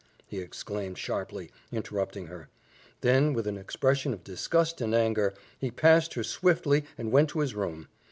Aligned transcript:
he 0.25 0.39
exclaimed 0.39 0.97
sharply, 0.97 1.51
interrupting 1.71 2.25
her; 2.25 2.49
then 3.01 3.33
with 3.33 3.45
an 3.45 3.55
expression 3.55 4.15
of 4.15 4.23
disgust 4.23 4.81
and 4.81 4.95
anger, 4.95 5.31
he 5.59 5.69
passed 5.69 6.15
her 6.15 6.23
swiftly 6.23 6.85
and 6.97 7.11
went 7.11 7.29
to 7.29 7.39
his 7.39 7.53
room. 7.53 7.87